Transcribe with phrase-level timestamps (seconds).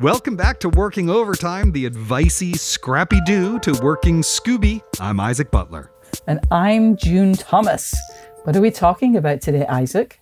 [0.00, 4.80] Welcome back to Working Overtime, the advicey scrappy do to Working Scooby.
[5.00, 5.90] I'm Isaac Butler.
[6.28, 7.96] And I'm June Thomas.
[8.44, 10.20] What are we talking about today, Isaac?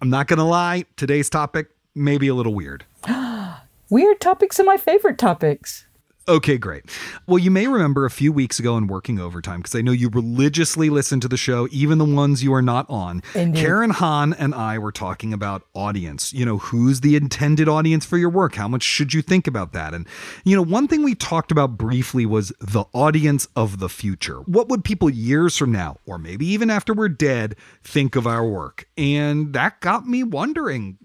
[0.00, 2.84] I'm not going to lie, today's topic may be a little weird.
[3.90, 5.87] Weird topics are my favorite topics.
[6.28, 6.84] Okay, great.
[7.26, 10.10] Well, you may remember a few weeks ago in working overtime, because I know you
[10.10, 13.22] religiously listen to the show, even the ones you are not on.
[13.34, 13.58] Indeed.
[13.58, 16.34] Karen Han and I were talking about audience.
[16.34, 18.56] You know, who's the intended audience for your work?
[18.56, 19.94] How much should you think about that?
[19.94, 20.06] And,
[20.44, 24.40] you know, one thing we talked about briefly was the audience of the future.
[24.40, 28.46] What would people years from now, or maybe even after we're dead, think of our
[28.46, 28.86] work?
[28.98, 30.98] And that got me wondering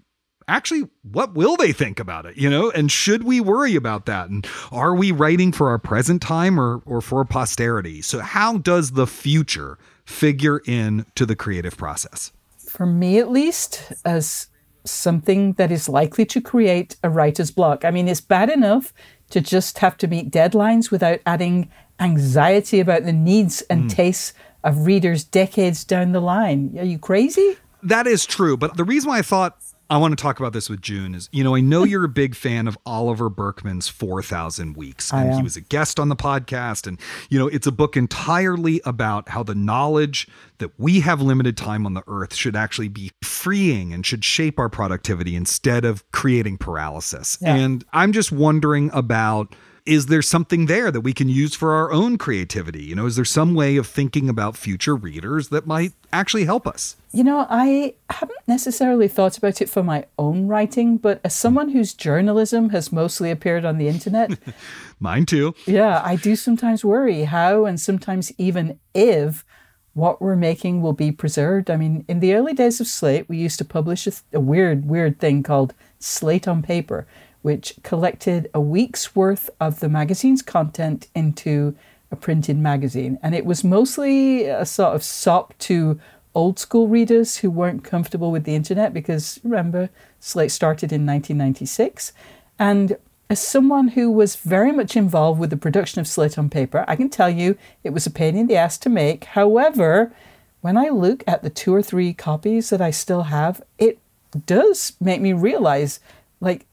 [0.48, 4.28] actually what will they think about it you know and should we worry about that
[4.28, 8.92] and are we writing for our present time or or for posterity so how does
[8.92, 14.48] the future figure in to the creative process For me, at least, as
[14.84, 17.84] something that is likely to create a writer's block.
[17.84, 18.92] I mean, it's bad enough
[19.30, 21.70] to just have to meet deadlines without adding
[22.00, 23.88] anxiety about the needs and hmm.
[23.88, 26.74] tastes of readers decades down the line.
[26.78, 27.56] Are you crazy?
[27.84, 29.58] that is true but the reason why i thought
[29.90, 32.08] I want to talk about this with June is, you know, I know you're a
[32.08, 35.12] big fan of Oliver Burkeman's 4,000 Weeks.
[35.12, 36.86] I And he was a guest on the podcast.
[36.86, 40.26] And, you know, it's a book entirely about how the knowledge
[40.58, 44.58] that we have limited time on the earth should actually be freeing and should shape
[44.58, 47.38] our productivity instead of creating paralysis.
[47.40, 47.54] Yeah.
[47.54, 49.54] And I'm just wondering about
[49.86, 52.84] is there something there that we can use for our own creativity?
[52.84, 56.66] You know, is there some way of thinking about future readers that might actually help
[56.66, 56.96] us?
[57.12, 61.68] You know, I haven't necessarily thought about it for my own writing, but as someone
[61.68, 64.38] whose journalism has mostly appeared on the internet,
[65.00, 65.54] Mine too.
[65.66, 69.44] Yeah, I do sometimes worry how and sometimes even if
[69.92, 71.70] what we're making will be preserved.
[71.70, 74.40] I mean, in the early days of Slate, we used to publish a, th- a
[74.40, 77.06] weird, weird thing called Slate on Paper,
[77.44, 81.76] which collected a week's worth of the magazine's content into
[82.10, 83.18] a printed magazine.
[83.22, 86.00] And it was mostly a sort of sop to
[86.34, 89.90] old school readers who weren't comfortable with the internet because remember,
[90.20, 92.14] Slate started in 1996.
[92.58, 92.96] And
[93.28, 96.96] as someone who was very much involved with the production of Slate on Paper, I
[96.96, 99.24] can tell you it was a pain in the ass to make.
[99.24, 100.14] However,
[100.62, 103.98] when I look at the two or three copies that I still have, it
[104.46, 106.00] does make me realize
[106.40, 106.64] like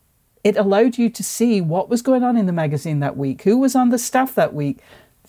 [0.44, 3.58] it allowed you to see what was going on in the magazine that week, who
[3.58, 4.80] was on the staff that week.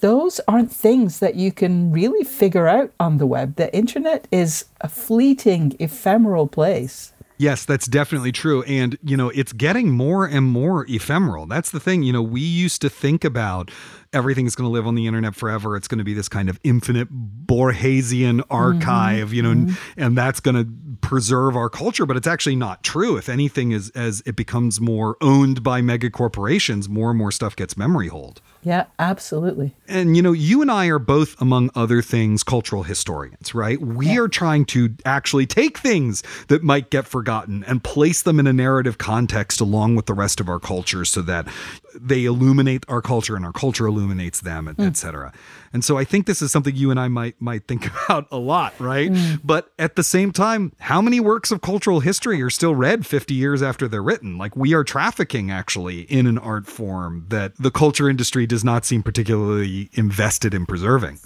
[0.01, 3.55] Those aren't things that you can really figure out on the web.
[3.57, 7.13] The internet is a fleeting, ephemeral place.
[7.39, 8.63] Yes, that's definitely true.
[8.65, 11.47] And, you know, it's getting more and more ephemeral.
[11.47, 12.03] That's the thing.
[12.03, 13.71] You know, we used to think about
[14.13, 15.77] everything's going to live on the internet forever.
[15.77, 17.09] It's going to be this kind of infinite
[17.47, 19.35] Borgesian archive, mm-hmm.
[19.35, 22.07] you know, and, and that's going to preserve our culture.
[22.07, 23.17] But it's actually not true.
[23.17, 27.57] If anything, is as it becomes more owned by mega corporations, more and more stuff
[27.57, 28.41] gets memory hold.
[28.63, 29.75] Yeah, absolutely.
[29.89, 33.81] And you know, you and I are both, among other things, cultural historians, right?
[33.81, 38.47] We are trying to actually take things that might get forgotten and place them in
[38.47, 41.49] a narrative context along with the rest of our culture so that
[41.95, 45.33] they illuminate our culture and our culture illuminates them, et, et cetera.
[45.73, 48.39] And so I think this is something you and I might might think about a
[48.39, 49.11] lot, right?
[49.11, 49.41] Mm.
[49.45, 53.35] But at the same time, how many works of cultural history are still read 50
[53.35, 54.39] years after they're written?
[54.39, 58.85] Like we are trafficking actually in an art form that the culture industry does not
[58.85, 61.19] seem particularly invested in preserving.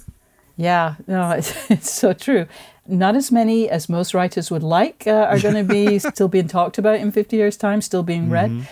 [0.57, 2.47] Yeah, no, it's, it's so true.
[2.87, 6.47] Not as many as most writers would like uh, are going to be still being
[6.47, 8.49] talked about in 50 years' time, still being read.
[8.49, 8.63] Mm-hmm.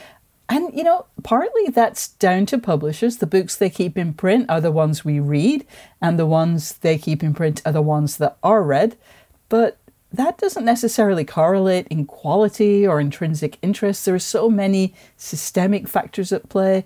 [0.56, 3.18] And, you know, partly that's down to publishers.
[3.18, 5.68] The books they keep in print are the ones we read,
[6.02, 8.96] and the ones they keep in print are the ones that are read.
[9.50, 9.78] But
[10.14, 14.06] that doesn't necessarily correlate in quality or intrinsic interest.
[14.06, 16.86] There are so many systemic factors at play.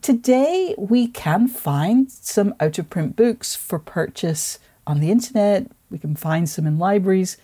[0.00, 5.68] Today, we can find some out of print books for purchase on the internet.
[5.90, 7.38] We can find some in libraries.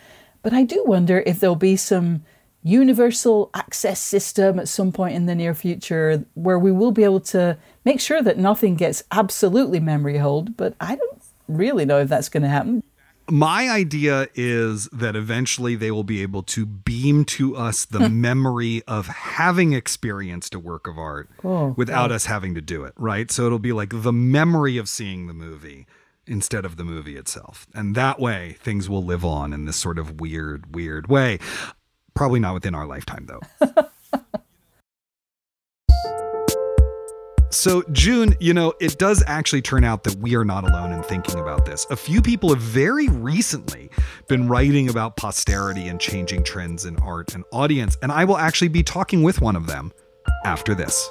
[0.44, 2.23] But I do wonder if there'll be some
[2.62, 7.20] universal access system at some point in the near future where we will be able
[7.20, 10.56] to make sure that nothing gets absolutely memory hold.
[10.56, 12.82] But I don't really know if that's going to happen.
[13.28, 18.82] My idea is that eventually they will be able to beam to us the memory
[18.88, 23.30] of having experienced a work of art Oh, without us having to do it, right?
[23.30, 25.86] So it'll be like the memory of seeing the movie
[26.26, 27.66] instead of the movie itself.
[27.72, 31.38] And that way things will live on in this sort of weird, weird way.
[32.14, 33.40] Probably not within our lifetime, though.
[37.52, 41.02] So, June, you know, it does actually turn out that we are not alone in
[41.02, 41.84] thinking about this.
[41.90, 43.90] A few people have very recently
[44.28, 48.68] been writing about posterity and changing trends in art and audience, and I will actually
[48.68, 49.92] be talking with one of them
[50.44, 51.10] after this.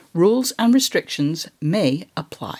[0.13, 2.59] Rules and restrictions may apply.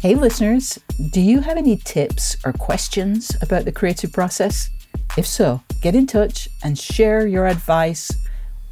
[0.00, 0.78] Hey, listeners,
[1.10, 4.70] do you have any tips or questions about the creative process?
[5.18, 8.10] If so, get in touch and share your advice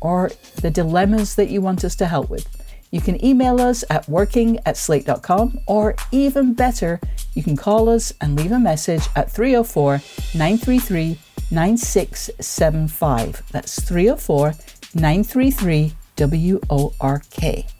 [0.01, 0.31] or
[0.63, 2.47] the dilemmas that you want us to help with.
[2.91, 6.99] You can email us at working at slate.com, or even better,
[7.35, 10.01] you can call us and leave a message at 304
[10.35, 11.19] 933
[11.51, 13.43] 9675.
[13.53, 14.55] That's 304
[14.95, 17.78] 933 WORK.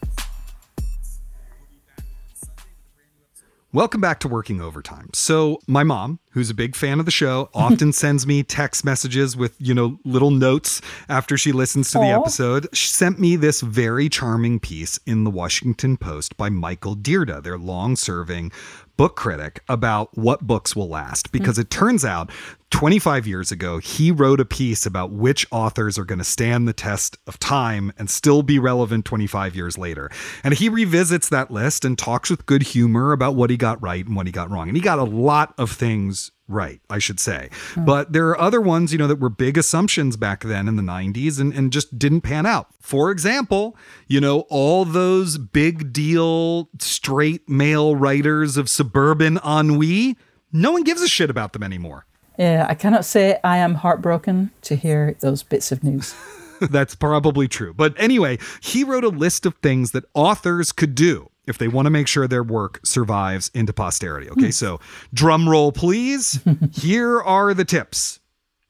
[3.75, 5.11] Welcome back to Working Overtime.
[5.13, 9.37] So, my mom, who's a big fan of the show, often sends me text messages
[9.37, 10.81] with, you know, little notes
[11.11, 12.67] after she listens to the episode.
[12.73, 17.59] She sent me this very charming piece in the Washington Post by Michael Dirda, their
[17.59, 18.53] long serving
[18.99, 21.33] book critic, about what books will last.
[21.33, 22.31] Because it turns out
[22.71, 26.75] 25 years ago, he wrote a piece about which authors are going to stand the
[26.75, 30.11] test of time and still be relevant 25 years later.
[30.45, 34.05] And he revisits that list and talks with good humor about what he got right
[34.05, 34.69] and what he got wrong.
[34.69, 37.51] And he got a lot of things right, I should say.
[37.75, 37.85] Hmm.
[37.85, 40.83] But there are other ones, you know, that were big assumptions back then in the
[40.83, 42.69] 90s and, and just didn't pan out.
[42.81, 43.77] For example,
[44.07, 50.17] you know, all those big deal straight male writers of suburban ennui,
[50.53, 52.07] no one gives a shit about them anymore.
[52.39, 56.15] Yeah, I cannot say I am heartbroken to hear those bits of news.
[56.61, 57.75] That's probably true.
[57.75, 61.87] But anyway, he wrote a list of things that authors could do if they want
[61.87, 64.29] to make sure their work survives into posterity.
[64.31, 64.51] Okay, hmm.
[64.51, 64.81] so
[65.13, 66.41] drum roll, please.
[66.73, 68.21] Here are the tips.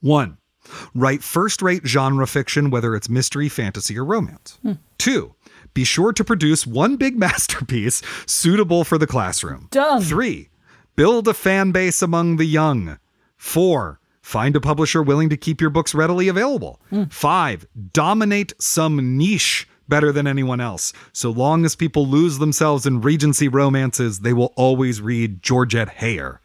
[0.01, 0.39] One,
[0.95, 4.59] write first rate genre fiction, whether it's mystery, fantasy, or romance.
[4.63, 4.73] Hmm.
[4.99, 5.35] Two,
[5.75, 9.69] be sure to produce one big masterpiece suitable for the classroom.
[9.71, 10.03] Done.
[10.03, 10.51] Three,
[10.97, 12.99] build a fan base among the young.
[13.37, 16.81] Four, find a publisher willing to keep your books readily available.
[16.91, 17.05] Hmm.
[17.05, 20.93] Five, dominate some niche better than anyone else.
[21.13, 26.39] So long as people lose themselves in Regency romances, they will always read Georgette Heyer.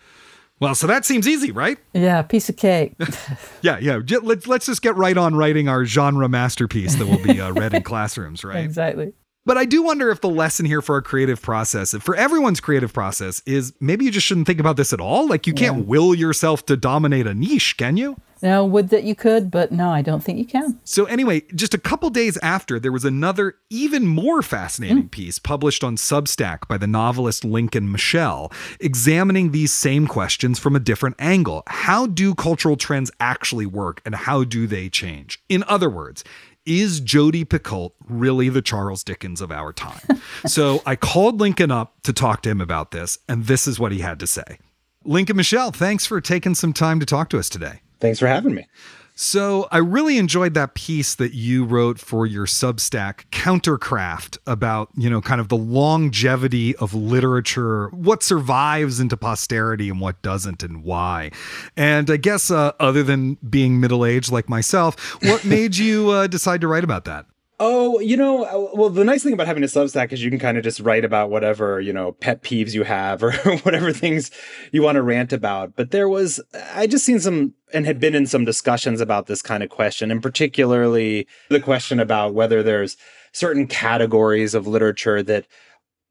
[0.60, 1.78] Well, so that seems easy, right?
[1.94, 2.94] Yeah, piece of cake.
[3.62, 4.00] yeah, yeah.
[4.22, 7.74] Let's let's just get right on writing our genre masterpiece that will be uh, read
[7.74, 8.64] in classrooms, right?
[8.64, 9.14] Exactly.
[9.46, 12.94] But I do wonder if the lesson here for our creative process, for everyone's creative
[12.94, 15.28] process, is maybe you just shouldn't think about this at all.
[15.28, 15.84] Like you can't yeah.
[15.84, 18.16] will yourself to dominate a niche, can you?
[18.44, 20.78] No, would that you could, but no, I don't think you can.
[20.84, 25.12] So, anyway, just a couple days after, there was another, even more fascinating mm.
[25.12, 30.82] piece published on Substack by the novelist Lincoln Michel, examining these same questions from a
[30.82, 31.64] different angle.
[31.68, 35.42] How do cultural trends actually work, and how do they change?
[35.48, 36.26] In other words,
[36.66, 40.22] is Jodi Picoult really the Charles Dickens of our time?
[40.46, 43.92] so I called Lincoln up to talk to him about this, and this is what
[43.92, 44.60] he had to say.
[45.04, 47.82] Lincoln Michel, thanks for taking some time to talk to us today.
[48.00, 48.68] Thanks for having me.
[49.16, 55.08] So, I really enjoyed that piece that you wrote for your Substack, Countercraft, about, you
[55.08, 60.84] know, kind of the longevity of literature, what survives into posterity and what doesn't, and
[60.84, 61.30] why.
[61.78, 66.28] And I guess, uh, other than being middle aged like myself, what made you uh,
[66.28, 67.28] decide to write about that?
[67.60, 70.40] Oh, you know, uh, well, the nice thing about having a Substack is you can
[70.40, 73.32] kind of just write about whatever, you know, pet peeves you have or
[73.64, 74.32] whatever things
[74.72, 75.76] you want to rant about.
[75.76, 76.42] But there was,
[76.74, 80.12] I just seen some and had been in some discussions about this kind of question,
[80.12, 82.98] and particularly the question about whether there's
[83.32, 85.46] certain categories of literature that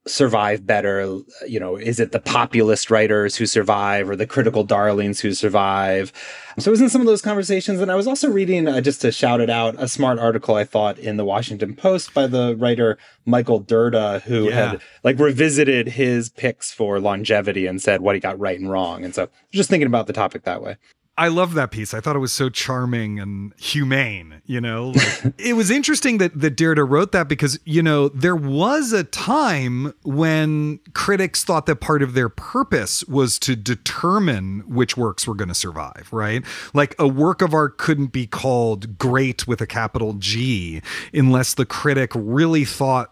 [0.05, 1.19] survive better?
[1.47, 6.11] You know, is it the populist writers who survive or the critical darlings who survive?
[6.59, 9.01] So it was in some of those conversations, and I was also reading, uh, just
[9.01, 12.55] to shout it out, a smart article I thought in the Washington Post by the
[12.55, 14.71] writer Michael Dirda, who yeah.
[14.71, 19.03] had like revisited his picks for longevity and said what he got right and wrong.
[19.03, 20.77] And so just thinking about the topic that way.
[21.15, 21.93] I love that piece.
[21.93, 24.89] I thought it was so charming and humane, you know.
[24.89, 29.03] Like, it was interesting that that Dirda wrote that because, you know, there was a
[29.03, 35.35] time when critics thought that part of their purpose was to determine which works were
[35.35, 36.43] going to survive, right?
[36.73, 40.81] Like a work of art couldn't be called great with a capital G
[41.13, 43.11] unless the critic really thought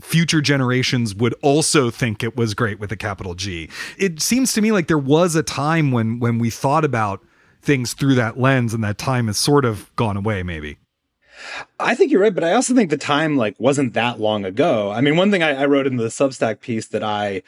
[0.00, 3.70] future generations would also think it was great with a capital G.
[3.96, 7.22] It seems to me like there was a time when when we thought about
[7.62, 10.78] things through that lens and that time has sort of gone away maybe
[11.78, 14.90] I think you're right, but I also think the time like wasn't that long ago.
[14.90, 17.42] I mean, one thing I, I wrote in the Substack piece that I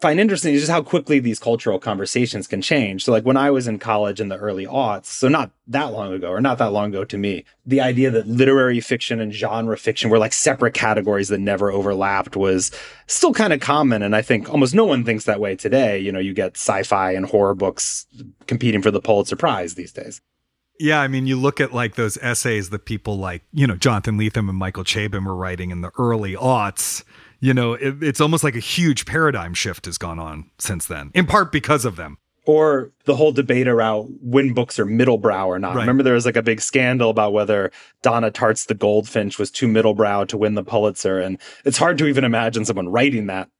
[0.00, 3.04] find interesting is just how quickly these cultural conversations can change.
[3.04, 6.12] So, like when I was in college in the early aughts, so not that long
[6.12, 9.76] ago, or not that long ago to me, the idea that literary fiction and genre
[9.76, 12.70] fiction were like separate categories that never overlapped was
[13.06, 14.02] still kind of common.
[14.02, 15.98] And I think almost no one thinks that way today.
[15.98, 18.06] You know, you get sci fi and horror books
[18.46, 20.20] competing for the Pulitzer Prize these days.
[20.80, 24.16] Yeah, I mean, you look at like those essays that people like, you know, Jonathan
[24.16, 27.02] Lethem and Michael Chabon were writing in the early aughts
[27.40, 31.10] you know, it, it's almost like a huge paradigm shift has gone on since then,
[31.14, 32.18] in part because of them.
[32.46, 35.74] Or the whole debate around when books are middlebrow or not.
[35.74, 35.82] Right.
[35.82, 39.68] Remember, there was like a big scandal about whether Donna Tartt's The Goldfinch was too
[39.68, 41.18] middlebrow to win the Pulitzer.
[41.18, 43.50] And it's hard to even imagine someone writing that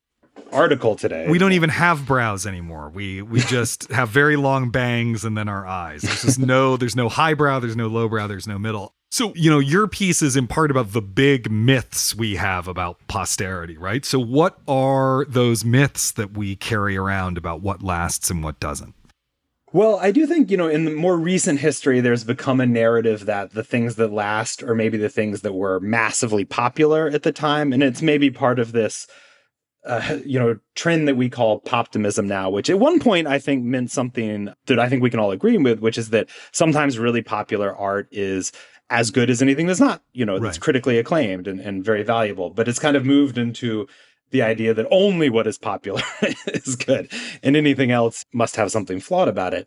[0.53, 1.29] article today.
[1.29, 2.91] We don't even have brows anymore.
[2.91, 6.03] We we just have very long bangs and then our eyes.
[6.03, 8.95] There's just no there's no highbrow, there's no lowbrow, there's no middle.
[9.11, 12.99] So, you know, your piece is in part about the big myths we have about
[13.09, 14.05] posterity, right?
[14.05, 18.95] So, what are those myths that we carry around about what lasts and what doesn't?
[19.73, 23.27] Well, I do think, you know, in the more recent history, there's become a narrative
[23.27, 27.33] that the things that last are maybe the things that were massively popular at the
[27.33, 27.73] time.
[27.73, 29.07] And it's maybe part of this,
[29.85, 33.63] uh, you know, trend that we call poptimism now, which at one point I think
[33.63, 37.23] meant something that I think we can all agree with, which is that sometimes really
[37.23, 38.53] popular art is
[38.91, 42.51] as good as anything that's not, you know, that's critically acclaimed and, and very valuable.
[42.51, 43.87] But it's kind of moved into
[44.31, 46.03] the idea that only what is popular
[46.47, 47.11] is good
[47.43, 49.67] and anything else must have something flawed about it.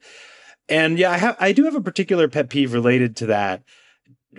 [0.70, 3.64] And yeah, I have I do have a particular pet peeve related to that,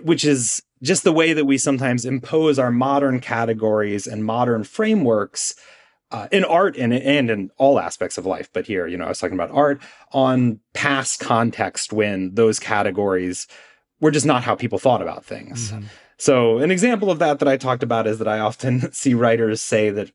[0.01, 5.55] which is just the way that we sometimes impose our modern categories and modern frameworks
[6.11, 8.49] uh, in art and, and in all aspects of life.
[8.53, 13.47] But here, you know, I was talking about art on past context when those categories
[13.99, 15.71] were just not how people thought about things.
[15.71, 15.85] Mm-hmm.
[16.17, 19.61] So, an example of that that I talked about is that I often see writers
[19.61, 20.11] say that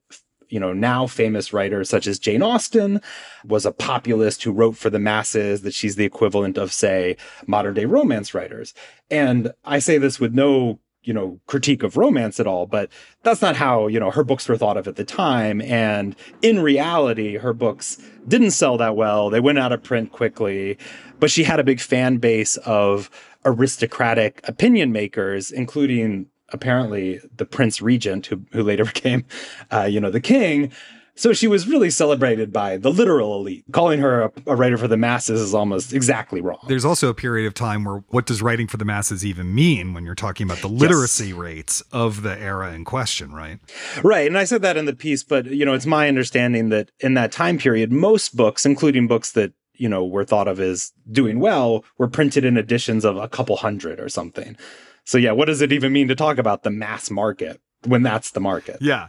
[0.49, 3.01] you know, now famous writers such as Jane Austen
[3.45, 7.17] was a populist who wrote for the masses, that she's the equivalent of, say,
[7.47, 8.75] modern day romance writers.
[9.11, 12.91] And I say this with no, you know, critique of romance at all, but
[13.23, 15.61] that's not how, you know, her books were thought of at the time.
[15.63, 19.31] And in reality, her books didn't sell that well.
[19.31, 20.79] They went out of print quickly,
[21.21, 23.11] but she had a big fan base of
[23.45, 29.25] aristocratic opinion makers, including apparently the Prince Regent, who who later became,
[29.71, 30.73] uh, you know, the king.
[31.19, 33.65] So she was really celebrated by the literal elite.
[33.73, 36.61] Calling her a, a, writer for the masses is almost exactly wrong.
[36.69, 39.95] There's also a period of time where what does writing for the masses even mean
[39.95, 41.37] when you're talking about the literacy yes.
[41.37, 43.59] rates of the era in question, right?
[44.05, 44.29] Right.
[44.29, 47.15] And I said that in the piece, but you know, it's my understanding that in
[47.15, 51.41] that time period, most books, including books that you know were thought of as doing
[51.41, 54.57] well, were printed in editions of a couple hundred or something.
[55.05, 58.33] So yeah, what does it even mean to talk about the mass market when that's
[58.33, 58.79] the market?
[58.81, 59.09] Yeah.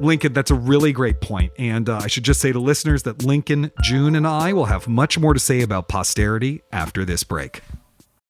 [0.00, 1.52] Lincoln, that's a really great point.
[1.58, 4.88] And uh, I should just say to listeners that Lincoln, June, and I will have
[4.88, 7.62] much more to say about posterity after this break.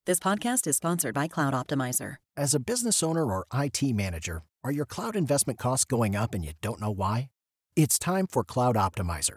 [0.05, 2.17] This podcast is sponsored by Cloud Optimizer.
[2.37, 6.45] As a business owner or IT manager, are your cloud investment costs going up and
[6.45, 7.31] you don't know why?
[7.77, 9.37] It's time for Cloud Optimizer.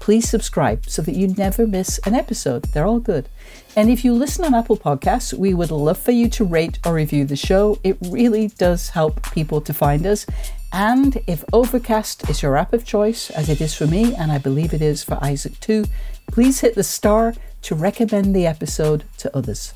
[0.00, 2.64] please subscribe so that you never miss an episode.
[2.64, 3.28] They're all good.
[3.76, 6.94] And if you listen on Apple Podcasts, we would love for you to rate or
[6.94, 7.78] review the show.
[7.84, 10.26] It really does help people to find us.
[10.72, 14.38] And if Overcast is your app of choice, as it is for me, and I
[14.38, 15.84] believe it is for Isaac too,
[16.26, 19.74] please hit the star to recommend the episode to others.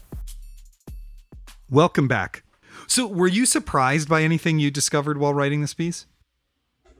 [1.71, 2.43] Welcome back.
[2.87, 6.07] So, were you surprised by anything you discovered while writing this piece?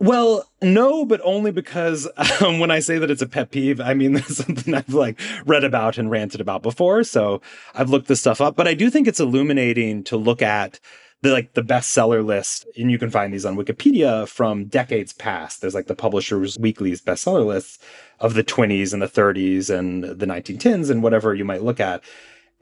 [0.05, 2.07] Well, no, but only because
[2.43, 5.19] um, when I say that it's a pet peeve, I mean that's something I've like
[5.47, 7.05] read about and ranted about before.
[7.05, 7.41] So
[7.75, 10.79] I've looked this stuff up, but I do think it's illuminating to look at
[11.23, 15.63] the like the bestseller list, and you can find these on Wikipedia from decades past.
[15.63, 17.79] There's like the Publishers Weekly's bestseller lists
[18.21, 22.03] of the 20s and the 30s and the 1910s and whatever you might look at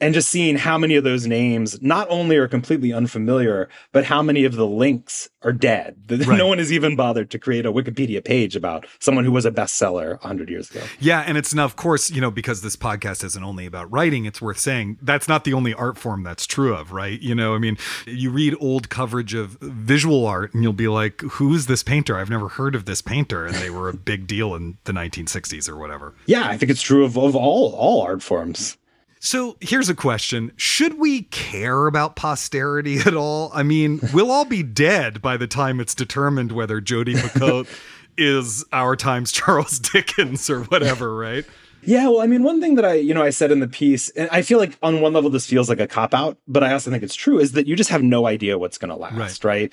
[0.01, 4.23] and just seeing how many of those names not only are completely unfamiliar, but how
[4.23, 5.97] many of the links are dead.
[6.23, 6.39] Right.
[6.39, 9.51] No one has even bothered to create a Wikipedia page about someone who was a
[9.51, 10.81] bestseller 100 years ago.
[11.01, 11.25] Yeah.
[11.27, 14.41] And it's now, of course, you know, because this podcast isn't only about writing, it's
[14.41, 17.21] worth saying that's not the only art form that's true of, right?
[17.21, 17.77] You know, I mean,
[18.07, 22.17] you read old coverage of visual art and you'll be like, who is this painter?
[22.17, 23.45] I've never heard of this painter.
[23.45, 26.15] And they were a big deal in the 1960s or whatever.
[26.27, 26.47] Yeah.
[26.47, 28.77] I think it's true of, of all, all art forms.
[29.25, 30.51] So here's a question.
[30.57, 33.53] Should we care about posterity at all?
[33.55, 37.69] I mean, we'll all be dead by the time it's determined whether Jodi Picoult
[38.19, 41.45] is our time's Charles Dickens or whatever, right?
[41.85, 44.09] Yeah, well, I mean, one thing that I, you know, I said in the piece,
[44.11, 46.73] and I feel like on one level this feels like a cop out, but I
[46.73, 49.45] also think it's true, is that you just have no idea what's going to last,
[49.45, 49.45] right.
[49.45, 49.73] right?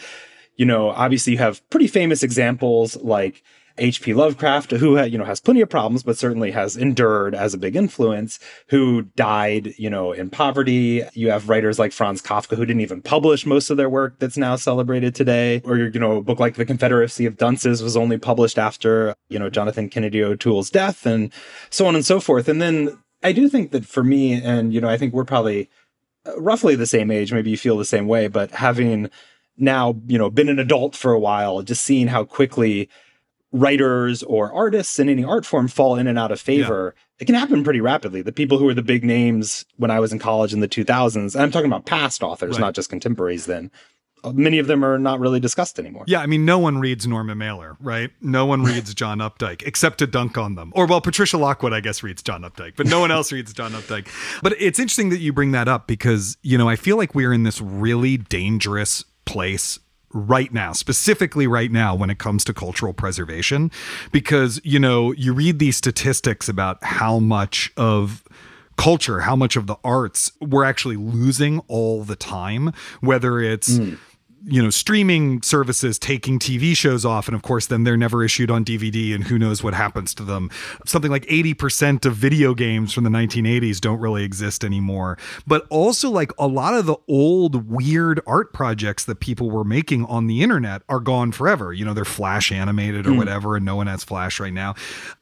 [0.58, 3.42] You know, obviously you have pretty famous examples like
[3.80, 4.14] H.P.
[4.14, 7.76] Lovecraft, who you know has plenty of problems, but certainly has endured as a big
[7.76, 11.04] influence, who died, you know, in poverty.
[11.14, 14.38] You have writers like Franz Kafka, who didn't even publish most of their work that's
[14.38, 15.62] now celebrated today.
[15.66, 19.40] Or you know, a book like The Confederacy of Dunces was only published after you
[19.40, 21.32] know Jonathan Kennedy O'Toole's death, and
[21.70, 22.48] so on and so forth.
[22.48, 25.70] And then I do think that for me, and you know, I think we're probably
[26.26, 27.34] uh, roughly the same age.
[27.34, 29.10] Maybe you feel the same way, but having
[29.58, 32.90] now you know been an adult for a while, just seeing how quickly
[33.52, 37.02] writers or artists in any art form fall in and out of favor, yeah.
[37.20, 38.22] it can happen pretty rapidly.
[38.22, 41.34] The people who were the big names when I was in college in the 2000s,
[41.34, 42.62] and I'm talking about past authors, right.
[42.62, 43.72] not just contemporaries then.
[44.24, 46.04] Uh, many of them are not really discussed anymore.
[46.06, 48.12] Yeah, I mean, no one reads Norman Mailer, right?
[48.22, 50.74] No one reads John Updike except to dunk on them.
[50.76, 53.72] Or, well, Patricia Lockwood, I guess, reads John Updike, but no one else reads John
[53.72, 54.10] Updike.
[54.44, 57.32] But it's interesting that you bring that up because, you know, I feel like we're
[57.32, 59.80] in this really dangerous place
[60.12, 63.72] right now, specifically right now when it comes to cultural preservation.
[64.12, 68.24] Because, you know, you read these statistics about how much of
[68.78, 73.78] culture, how much of the arts we're actually losing all the time, whether it's.
[73.78, 73.98] Mm
[74.46, 78.50] you know streaming services taking TV shows off and of course then they're never issued
[78.50, 80.50] on DVD and who knows what happens to them.
[80.86, 85.18] Something like 80% of video games from the 1980s don't really exist anymore.
[85.46, 90.06] But also like a lot of the old weird art projects that people were making
[90.06, 91.74] on the internet are gone forever.
[91.74, 93.18] You know they're flash animated or mm.
[93.18, 94.76] whatever and no one has flash right now.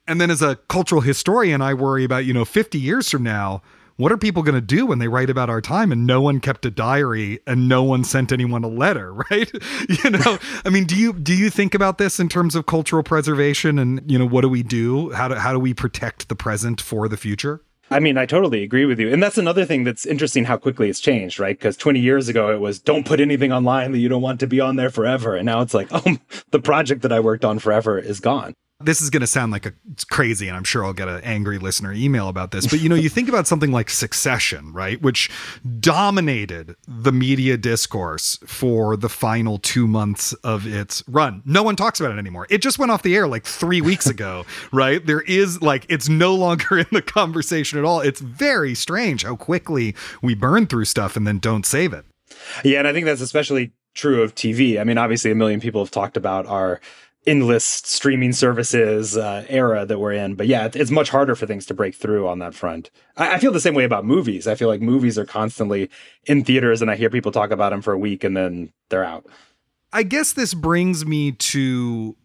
[0.06, 3.62] And then as a cultural historian I worry about you know 50 years from now
[3.98, 6.38] what are people going to do when they write about our time and no one
[6.40, 9.52] kept a diary and no one sent anyone a letter right
[10.04, 13.02] you know i mean do you do you think about this in terms of cultural
[13.02, 16.36] preservation and you know what do we do how do how do we protect the
[16.36, 19.10] present for the future I mean, I totally agree with you.
[19.10, 21.58] And that's another thing that's interesting how quickly it's changed, right?
[21.58, 24.46] Because 20 years ago, it was don't put anything online that you don't want to
[24.46, 25.34] be on there forever.
[25.34, 26.18] And now it's like, oh,
[26.50, 29.66] the project that I worked on forever is gone this is going to sound like
[29.66, 29.72] a
[30.10, 32.94] crazy and i'm sure i'll get an angry listener email about this but you know
[32.94, 35.30] you think about something like succession right which
[35.80, 41.42] dominated the media discourse for the final two months of its run.
[41.44, 42.46] No one talks about it anymore.
[42.50, 45.04] It just went off the air like three weeks ago right?
[45.04, 48.00] There is like it's no longer in the conversation at all.
[48.00, 52.04] It's very strange how quickly we burn through stuff and then don't save it.
[52.64, 55.80] Yeah and i think that's especially true of tv i mean obviously a million people
[55.82, 56.80] have talked about our
[57.28, 60.34] endless streaming services uh, era that we're in.
[60.34, 62.90] But yeah, it's much harder for things to break through on that front.
[63.16, 64.46] I, I, feel the same way about movies.
[64.46, 65.90] I feel like movies are constantly
[66.24, 69.04] in theaters, and I hear people talk about them for a week and then they're
[69.04, 69.26] out.
[69.92, 72.16] I guess this brings me to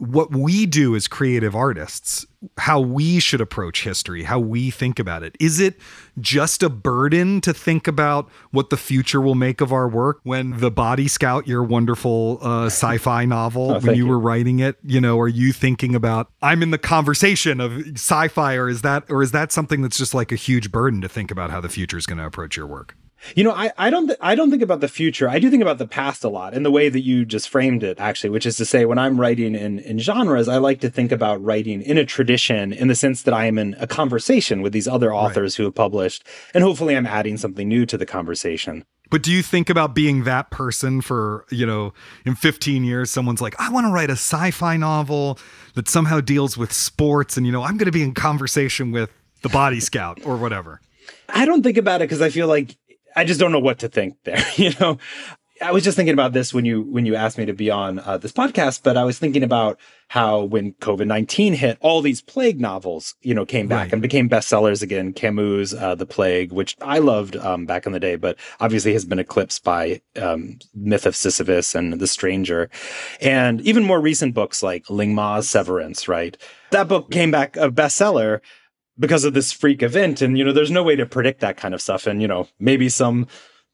[0.00, 2.24] what we do as creative artists,
[2.56, 5.36] how we should approach history, how we think about it.
[5.38, 5.78] Is it
[6.18, 10.58] just a burden to think about what the future will make of our work when
[10.58, 14.58] the Body Scout, your wonderful uh, sci fi novel, oh, when you, you, were writing
[14.58, 18.70] it, you know, are you thinking about, I'm in the conversation of sci fi, or
[18.70, 21.50] is that, or is that something that's just like a huge burden to think about
[21.50, 22.96] how the future is going to approach your work?
[23.34, 25.28] You know, I, I don't th- I don't think about the future.
[25.28, 27.82] I do think about the past a lot in the way that you just framed
[27.82, 30.90] it, actually, which is to say, when I'm writing in in genres, I like to
[30.90, 34.62] think about writing in a tradition in the sense that I am in a conversation
[34.62, 35.56] with these other authors right.
[35.58, 38.84] who have published, and hopefully I'm adding something new to the conversation.
[39.10, 41.92] But do you think about being that person for, you know,
[42.24, 45.38] in 15 years, someone's like, I want to write a sci fi novel
[45.74, 49.10] that somehow deals with sports, and, you know, I'm going to be in conversation with
[49.42, 50.80] the Body Scout or whatever?
[51.28, 52.76] I don't think about it because I feel like
[53.20, 54.42] I just don't know what to think there.
[54.56, 54.98] You know,
[55.62, 57.98] I was just thinking about this when you when you asked me to be on
[57.98, 59.78] uh, this podcast, but I was thinking about
[60.08, 63.92] how when COVID nineteen hit, all these plague novels, you know, came back right.
[63.92, 65.12] and became bestsellers again.
[65.12, 69.04] Camus' uh, *The Plague*, which I loved um, back in the day, but obviously has
[69.04, 72.70] been eclipsed by um, *Myth of Sisyphus* and *The Stranger*,
[73.20, 76.08] and even more recent books like Ling Ma's *Severance*.
[76.08, 76.38] Right,
[76.70, 78.40] that book came back a bestseller,
[79.00, 80.22] because of this freak event.
[80.22, 82.06] And, you know, there's no way to predict that kind of stuff.
[82.06, 83.26] And, you know, maybe some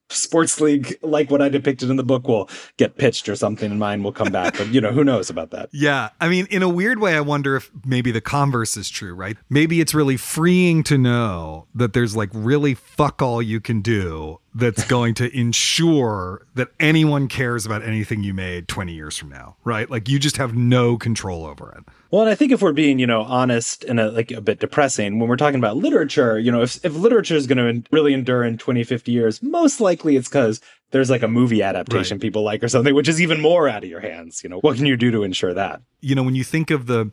[0.09, 3.81] sports league like what I depicted in the book will get pitched or something and
[3.81, 4.57] mine will come back.
[4.57, 5.69] But, you know, who knows about that?
[5.79, 6.11] Yeah.
[6.21, 9.37] I mean, in a weird way, I wonder if maybe the converse is true, right?
[9.51, 14.39] Maybe it's really freeing to know that there's like really fuck all you can do
[14.57, 19.57] that's going to ensure that anyone cares about anything you made 20 years from now,
[19.65, 19.91] right?
[19.91, 21.85] Like you just have no control over it.
[22.11, 24.59] Well, and I think if we're being, you know, honest and a, like a bit
[24.59, 28.15] depressing, when we're talking about literature, you know, if, if literature is going to really
[28.15, 32.23] endure in 20, 50 years, most likely it's because there's like a movie adaptation right.
[32.23, 34.43] people like or something, which is even more out of your hands.
[34.43, 35.83] You know, what can you do to ensure that?
[36.01, 37.11] You know, when you think of the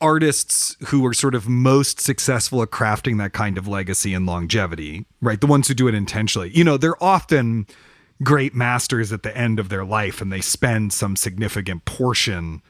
[0.00, 5.06] artists who are sort of most successful at crafting that kind of legacy and longevity,
[5.20, 5.40] right?
[5.40, 7.66] The ones who do it intentionally, you know, they're often
[8.22, 12.62] great masters at the end of their life and they spend some significant portion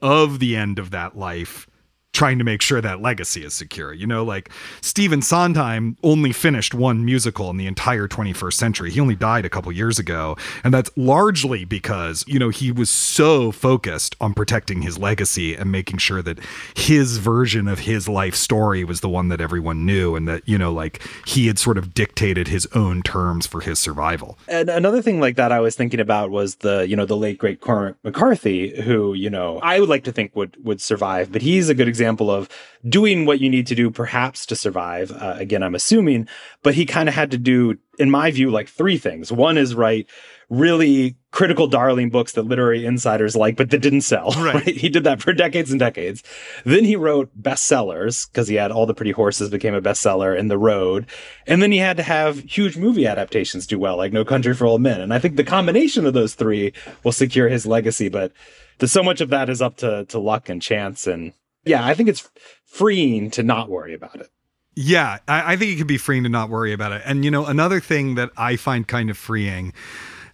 [0.00, 1.66] of the end of that life
[2.14, 3.92] trying to make sure that legacy is secure.
[3.92, 4.48] You know, like
[4.80, 8.90] Stephen Sondheim only finished one musical in the entire 21st century.
[8.90, 10.36] He only died a couple years ago.
[10.62, 15.70] And that's largely because, you know, he was so focused on protecting his legacy and
[15.70, 16.38] making sure that
[16.74, 20.56] his version of his life story was the one that everyone knew and that, you
[20.56, 24.38] know, like he had sort of dictated his own terms for his survival.
[24.46, 27.38] And another thing like that I was thinking about was the, you know, the late
[27.38, 31.42] great Cormac McCarthy, who, you know, I would like to think would would survive, but
[31.42, 32.50] he's a good example example of
[32.86, 35.10] doing what you need to do perhaps to survive.
[35.10, 36.28] Uh, again, I'm assuming,
[36.62, 39.32] but he kind of had to do, in my view, like three things.
[39.32, 40.06] One is write
[40.50, 44.34] really critical darling books that literary insiders like, but that didn't sell.
[44.44, 44.54] Right.
[44.54, 44.76] right?
[44.76, 46.22] He did that for decades and decades.
[46.64, 50.48] Then he wrote bestsellers because he had All the Pretty Horses became a bestseller in
[50.48, 51.06] The Road.
[51.46, 54.66] And then he had to have huge movie adaptations do well, like No Country for
[54.66, 55.00] Old Men.
[55.00, 58.10] And I think the combination of those three will secure his legacy.
[58.10, 58.32] But
[58.78, 61.32] the, so much of that is up to, to luck and chance and
[61.64, 62.28] yeah, I think it's
[62.64, 64.30] freeing to not worry about it.
[64.76, 67.02] Yeah, I, I think it can be freeing to not worry about it.
[67.04, 69.72] And, you know, another thing that I find kind of freeing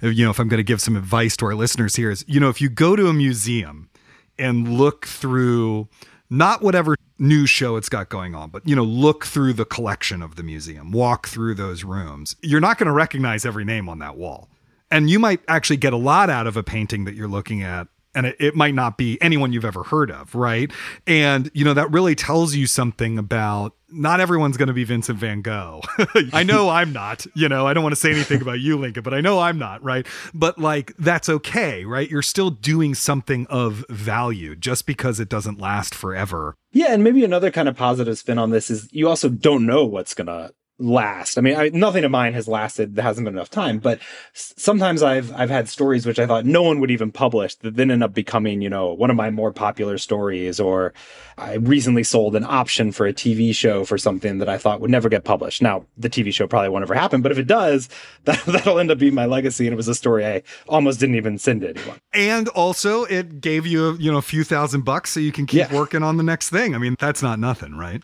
[0.02, 2.40] you know, if I'm going to give some advice to our listeners here, is, you
[2.40, 3.90] know, if you go to a museum
[4.38, 5.88] and look through
[6.30, 10.22] not whatever news show it's got going on, but you know, look through the collection
[10.22, 12.36] of the museum, walk through those rooms.
[12.42, 14.48] You're not going to recognize every name on that wall.
[14.90, 17.88] And you might actually get a lot out of a painting that you're looking at
[18.14, 20.70] and it, it, might not be anyone you've ever heard of, right?
[21.06, 25.18] And you know that really tells you something about not everyone's going to be Vincent
[25.18, 25.82] Van Gogh.
[26.32, 29.02] I know I'm not, you know, I don't want to say anything about you, Lincoln,
[29.02, 30.06] but I know I'm not, right?
[30.32, 32.08] But like, that's okay, right?
[32.08, 36.54] You're still doing something of value just because it doesn't last forever.
[36.72, 36.92] Yeah.
[36.92, 40.14] And maybe another kind of positive spin on this is you also don't know what's
[40.14, 41.38] going to last.
[41.38, 42.96] I mean, I, nothing of mine has lasted.
[42.96, 44.00] There hasn't been enough time, but
[44.32, 47.90] sometimes I've I've had stories which I thought no one would even publish that then
[47.90, 50.58] end up becoming, you know, one of my more popular stories.
[50.58, 50.92] Or
[51.38, 54.90] I recently sold an option for a TV show for something that I thought would
[54.90, 55.62] never get published.
[55.62, 57.88] Now, the TV show probably won't ever happen, but if it does,
[58.24, 59.66] that that'll end up being my legacy.
[59.66, 61.98] And it was a story I almost didn't even send to anyone.
[62.12, 65.70] And also, it gave you you know a few thousand bucks so you can keep
[65.70, 65.74] yeah.
[65.74, 66.74] working on the next thing.
[66.74, 68.02] I mean, that's not nothing, right?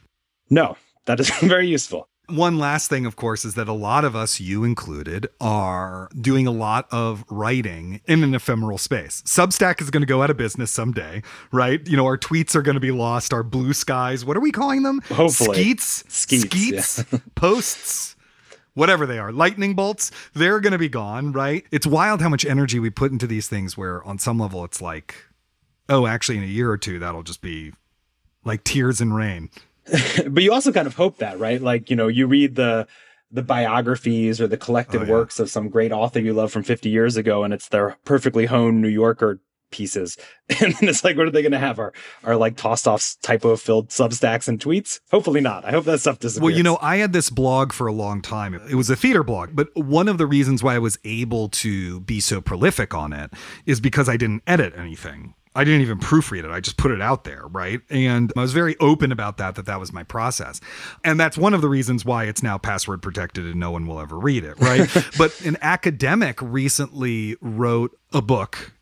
[0.50, 2.08] No, that is very useful.
[2.28, 6.46] One last thing, of course, is that a lot of us, you included, are doing
[6.46, 9.22] a lot of writing in an ephemeral space.
[9.22, 11.86] Substack is going to go out of business someday, right?
[11.86, 14.50] You know, our tweets are going to be lost, our blue skies, what are we
[14.50, 15.00] calling them?
[15.08, 15.56] Hopefully.
[15.56, 16.04] Skeets?
[16.08, 16.44] Skeets.
[16.44, 17.04] Skeets?
[17.12, 17.18] Yeah.
[17.36, 18.16] posts?
[18.74, 21.64] Whatever they are, lightning bolts, they're going to be gone, right?
[21.70, 24.82] It's wild how much energy we put into these things where on some level it's
[24.82, 25.14] like,
[25.88, 27.72] oh, actually, in a year or two, that'll just be
[28.44, 29.48] like tears and rain.
[30.28, 31.60] but you also kind of hope that, right?
[31.60, 32.86] Like, you know, you read the
[33.30, 35.10] the biographies or the collected oh, yeah.
[35.10, 38.46] works of some great author you love from 50 years ago and it's their perfectly
[38.46, 40.16] honed New Yorker pieces.
[40.60, 41.80] And then it's like, what are they going to have?
[41.80, 45.00] Are, are like tossed off typo filled substacks and tweets?
[45.10, 45.64] Hopefully not.
[45.64, 46.44] I hope that stuff disappears.
[46.44, 48.54] Well, you know, I had this blog for a long time.
[48.54, 51.98] It was a theater blog, but one of the reasons why I was able to
[52.00, 53.32] be so prolific on it
[53.66, 55.34] is because I didn't edit anything.
[55.56, 56.50] I didn't even proofread it.
[56.50, 57.80] I just put it out there, right?
[57.88, 60.60] And I was very open about that, that that was my process.
[61.02, 63.98] And that's one of the reasons why it's now password protected and no one will
[63.98, 64.88] ever read it, right?
[65.18, 68.72] but an academic recently wrote a book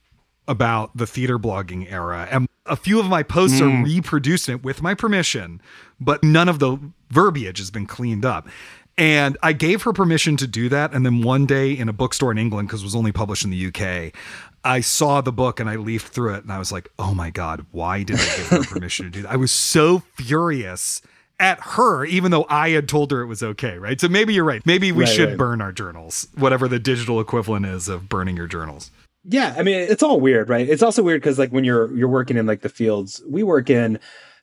[0.48, 2.28] about the theater blogging era.
[2.30, 3.66] And a few of my posts mm.
[3.66, 3.84] are hmm.
[3.84, 5.62] reproducing it with my permission,
[6.00, 6.78] but none of the
[7.10, 8.48] verbiage has been cleaned up.
[8.96, 10.92] And I gave her permission to do that.
[10.92, 13.50] And then one day in a bookstore in England, because it was only published in
[13.50, 14.14] the UK,
[14.64, 17.30] I saw the book and I leafed through it and I was like, oh my
[17.30, 19.30] God, why did I give her permission to do that?
[19.30, 21.02] I was so furious
[21.38, 24.00] at her, even though I had told her it was okay, right?
[24.00, 24.64] So maybe you're right.
[24.64, 25.38] Maybe we right, should right.
[25.38, 28.90] burn our journals, whatever the digital equivalent is of burning your journals.
[29.24, 30.68] Yeah, I mean, it's all weird, right?
[30.68, 33.70] It's also weird because like when you're you're working in like the fields we work
[33.70, 33.96] in,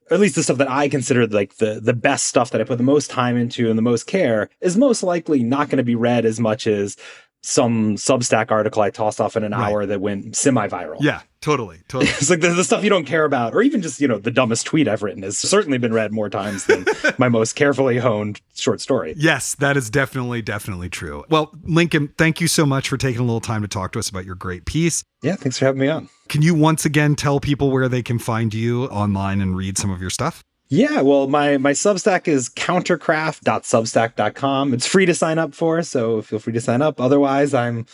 [0.09, 2.63] or at least the stuff that I consider like the the best stuff that I
[2.63, 5.83] put the most time into and the most care is most likely not going to
[5.83, 6.97] be read as much as
[7.41, 9.71] some Substack article I tossed off in an right.
[9.71, 10.97] hour that went semi-viral.
[10.99, 12.11] Yeah, totally, totally.
[12.17, 14.31] it's like the, the, stuff you don't care about, or even just you know the
[14.31, 16.85] dumbest tweet I've written has certainly been read more times than
[17.17, 19.15] my most carefully honed short story.
[19.17, 21.25] Yes, that is definitely definitely true.
[21.29, 24.09] Well, Lincoln, thank you so much for taking a little time to talk to us
[24.09, 25.03] about your great piece.
[25.23, 26.09] Yeah, thanks for having me on.
[26.29, 29.89] Can you once again tell people where they can find you online and read some
[29.89, 30.43] of your stuff?
[30.71, 34.73] Yeah, well, my my Substack is countercraft.substack.com.
[34.73, 37.01] It's free to sign up for, so feel free to sign up.
[37.01, 37.85] Otherwise, I'm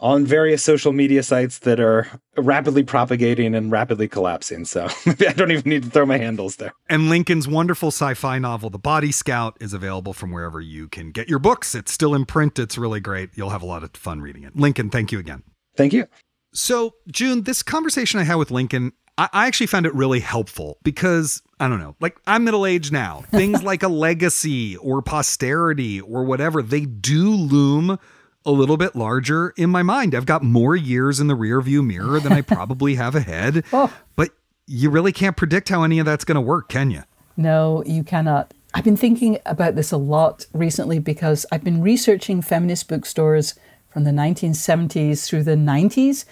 [0.00, 4.64] on various social media sites that are rapidly propagating and rapidly collapsing.
[4.64, 6.72] So I don't even need to throw my handles there.
[6.88, 11.28] And Lincoln's wonderful sci-fi novel, The Body Scout, is available from wherever you can get
[11.28, 11.76] your books.
[11.76, 12.58] It's still in print.
[12.58, 13.30] It's really great.
[13.34, 14.56] You'll have a lot of fun reading it.
[14.56, 15.44] Lincoln, thank you again.
[15.76, 16.06] Thank you.
[16.52, 20.78] So, June, this conversation I had with Lincoln, I, I actually found it really helpful
[20.82, 23.24] because I don't know, like I'm middle aged now.
[23.30, 27.98] Things like a legacy or posterity or whatever, they do loom
[28.44, 30.14] a little bit larger in my mind.
[30.14, 33.64] I've got more years in the rearview mirror than I probably have ahead.
[33.72, 33.92] Oh.
[34.14, 34.30] But
[34.66, 37.02] you really can't predict how any of that's going to work, can you?
[37.36, 38.54] No, you cannot.
[38.72, 43.54] I've been thinking about this a lot recently because I've been researching feminist bookstores
[43.88, 46.24] from the 1970s through the 90s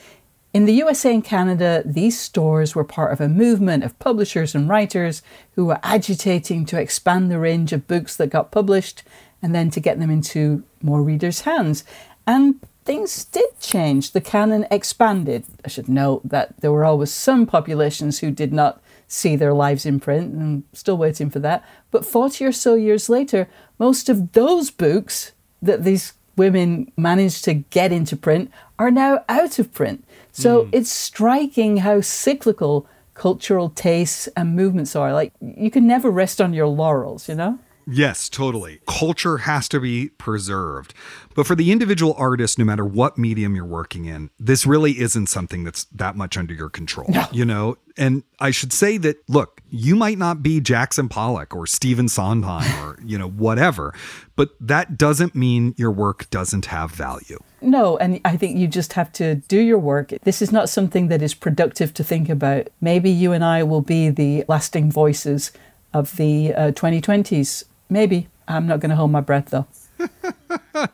[0.55, 4.69] in the USA and Canada, these stores were part of a movement of publishers and
[4.69, 5.21] writers
[5.57, 9.03] who were agitating to expand the range of books that got published
[9.43, 11.83] and then to get them into more readers' hands.
[12.25, 14.13] And things did change.
[14.13, 15.45] The canon expanded.
[15.65, 19.85] I should note that there were always some populations who did not see their lives
[19.85, 21.65] in print, and still waiting for that.
[21.91, 27.55] But 40 or so years later, most of those books that these women managed to
[27.55, 30.05] get into print are now out of print.
[30.35, 30.69] So mm.
[30.73, 35.13] it's striking how cyclical cultural tastes and movements are.
[35.13, 37.59] Like you can never rest on your laurels, you know?
[37.87, 38.81] Yes, totally.
[38.87, 40.95] Culture has to be preserved.
[41.35, 45.27] But for the individual artist, no matter what medium you're working in, this really isn't
[45.27, 47.09] something that's that much under your control.
[47.11, 47.27] No.
[47.31, 51.67] You know, and I should say that look, you might not be Jackson Pollock or
[51.67, 53.95] Stephen Sondheim or, you know, whatever,
[54.35, 57.39] but that doesn't mean your work doesn't have value.
[57.65, 60.13] No, and I think you just have to do your work.
[60.23, 62.69] This is not something that is productive to think about.
[62.81, 65.53] Maybe you and I will be the lasting voices
[65.93, 68.29] of the uh, 2020s Maybe.
[68.49, 69.67] I'm not going to hold my breath though.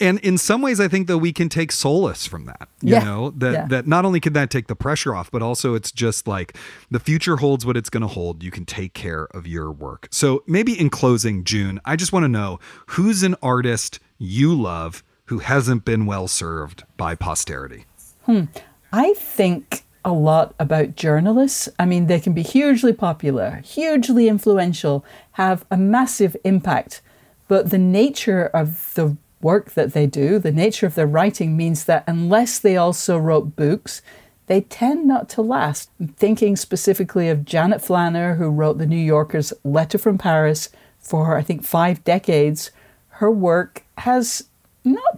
[0.00, 2.68] and in some ways, I think that we can take solace from that.
[2.82, 3.04] You yeah.
[3.04, 3.66] know, that, yeah.
[3.68, 6.56] that not only can that take the pressure off, but also it's just like
[6.90, 8.42] the future holds what it's going to hold.
[8.42, 10.08] You can take care of your work.
[10.10, 15.02] So maybe in closing, June, I just want to know who's an artist you love
[15.30, 17.84] who hasn't been well served by posterity?
[18.26, 18.46] Hmm.
[18.92, 21.68] I think a lot about journalists.
[21.78, 27.00] I mean, they can be hugely popular, hugely influential, have a massive impact,
[27.46, 31.84] but the nature of the work that they do, the nature of their writing means
[31.84, 34.02] that unless they also wrote books,
[34.48, 35.90] they tend not to last.
[36.00, 41.36] I'm thinking specifically of Janet Flanner, who wrote the New Yorker's Letter from Paris for,
[41.36, 42.72] I think, five decades.
[43.20, 44.49] Her work has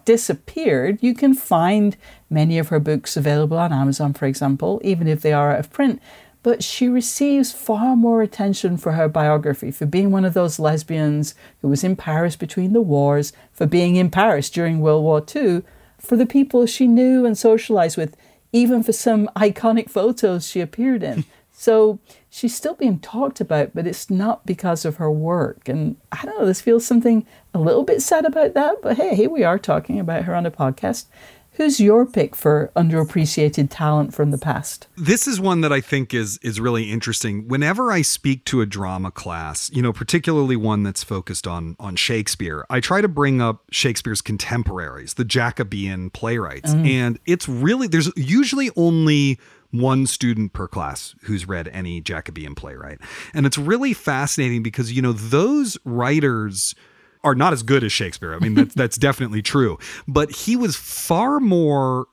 [0.05, 0.99] disappeared.
[1.01, 1.97] You can find
[2.31, 5.71] many of her books available on Amazon, for example, even if they are out of
[5.71, 6.01] print.
[6.43, 11.35] But she receives far more attention for her biography, for being one of those lesbians
[11.61, 15.63] who was in Paris between the wars, for being in Paris during World War II,
[15.99, 18.17] for the people she knew and socialized with,
[18.53, 21.25] even for some iconic photos she appeared in.
[21.53, 25.69] So she's still being talked about, but it's not because of her work.
[25.69, 29.15] And I don't know, this feels something a little bit sad about that, but hey,
[29.15, 31.07] here we are talking about her on a podcast.
[31.57, 34.87] Who's your pick for underappreciated talent from the past?
[34.97, 37.47] This is one that I think is is really interesting.
[37.47, 41.97] Whenever I speak to a drama class, you know, particularly one that's focused on on
[41.97, 46.73] Shakespeare, I try to bring up Shakespeare's contemporaries, the Jacobean playwrights.
[46.73, 46.89] Mm.
[46.89, 49.39] And it's really there's usually only
[49.73, 52.99] one student per class who's read any Jacobean playwright.
[53.35, 56.75] And it's really fascinating because, you know, those writers
[57.25, 58.35] are not as good as Shakespeare.
[58.35, 59.79] I mean, that's, that's definitely true.
[60.07, 62.07] But he was far more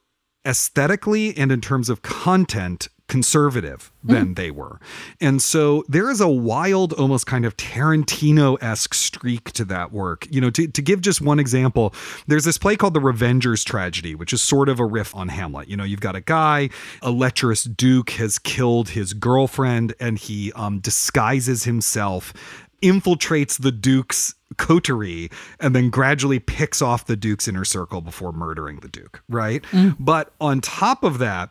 [0.45, 4.36] aesthetically and in terms of content conservative than mm.
[4.38, 4.80] they were.
[5.19, 10.28] And so there is a wild, almost kind of Tarantino esque streak to that work.
[10.32, 11.93] You know, to, to give just one example,
[12.28, 15.67] there's this play called The Revenger's Tragedy, which is sort of a riff on Hamlet.
[15.67, 16.69] You know, you've got a guy,
[17.02, 22.34] a lecherous duke has killed his girlfriend, and he um, disguises himself
[22.82, 28.80] infiltrates the Duke's coterie and then gradually picks off the Duke's inner circle before murdering
[28.80, 29.62] the Duke, right?
[29.72, 29.98] Mm.
[30.00, 31.50] But on top of that,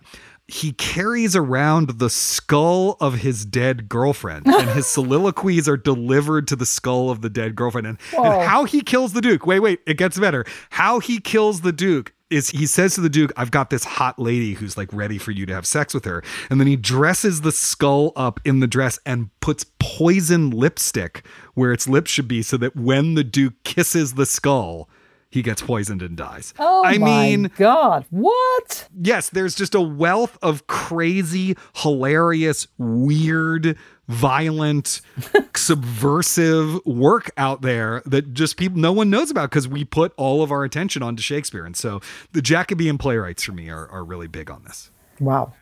[0.48, 6.56] he carries around the skull of his dead girlfriend, and his soliloquies are delivered to
[6.56, 7.86] the skull of the dead girlfriend.
[7.86, 10.46] And, and, how he kills the Duke, wait, wait, it gets better.
[10.70, 14.18] How he kills the Duke is he says to the Duke, I've got this hot
[14.18, 16.22] lady who's like ready for you to have sex with her.
[16.48, 21.72] And then he dresses the skull up in the dress and puts poison lipstick where
[21.72, 24.88] its lips should be so that when the Duke kisses the skull,
[25.30, 26.54] he gets poisoned and dies.
[26.58, 28.88] Oh I my mean, God, what?
[28.98, 33.76] Yes, there's just a wealth of crazy, hilarious, weird,
[34.08, 35.02] violent,
[35.54, 40.42] subversive work out there that just people no one knows about because we put all
[40.42, 41.66] of our attention onto Shakespeare.
[41.66, 42.00] And so
[42.32, 44.90] the Jacobean playwrights for me are, are really big on this.
[45.20, 45.52] Wow.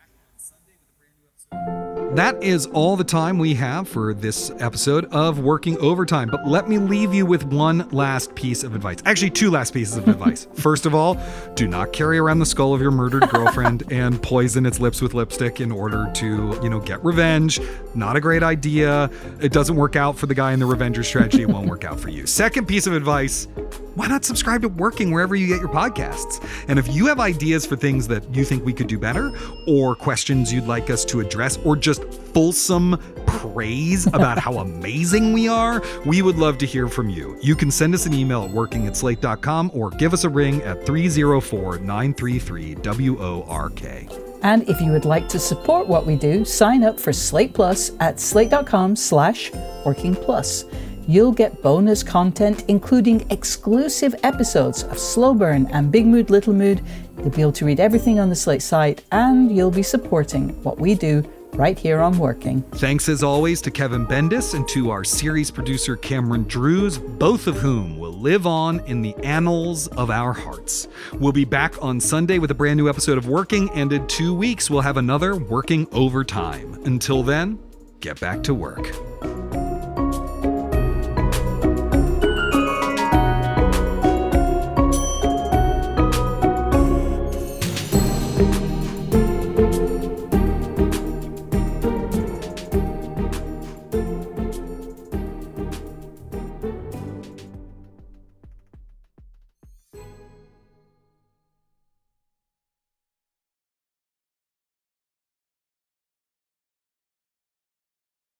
[2.17, 6.29] That is all the time we have for this episode of Working Overtime.
[6.31, 8.97] But let me leave you with one last piece of advice.
[9.05, 10.47] Actually, two last pieces of advice.
[10.55, 11.21] First of all,
[11.53, 15.13] do not carry around the skull of your murdered girlfriend and poison its lips with
[15.13, 17.59] lipstick in order to, you know, get revenge.
[17.93, 19.11] Not a great idea.
[19.39, 21.43] It doesn't work out for the guy in the Revenger's Tragedy.
[21.43, 22.25] It won't work out for you.
[22.25, 23.47] Second piece of advice
[23.97, 26.45] why not subscribe to Working wherever you get your podcasts?
[26.67, 29.31] And if you have ideas for things that you think we could do better,
[29.65, 35.47] or questions you'd like us to address, or just fulsome praise about how amazing we
[35.47, 37.37] are, we would love to hear from you.
[37.41, 40.61] You can send us an email at working at slate.com or give us a ring
[40.63, 43.83] at 304 933 WORK.
[44.43, 47.91] And if you would like to support what we do, sign up for Slate Plus
[47.99, 49.51] at slate.com slash
[49.83, 50.65] working plus
[51.07, 56.81] you'll get bonus content, including exclusive episodes of Slow Burn and Big Mood Little Mood.
[57.17, 60.77] You'll be able to read everything on the Slate site, and you'll be supporting what
[60.77, 61.23] we do
[61.57, 62.61] right here on Working.
[62.73, 67.57] Thanks as always to Kevin Bendis and to our series producer Cameron Drews, both of
[67.57, 70.87] whom will live on in the annals of our hearts.
[71.13, 74.33] We'll be back on Sunday with a brand new episode of Working, and in two
[74.33, 76.79] weeks we'll have another Working Overtime.
[76.85, 77.59] Until then,
[77.99, 78.87] get back to work.